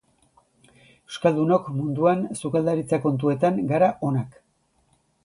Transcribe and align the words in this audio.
Euskaldunok 1.11 1.67
munduan 1.81 2.23
sukaldaritza 2.41 3.01
kontuetan 3.05 3.61
gara 3.73 3.91
onak. 4.09 4.41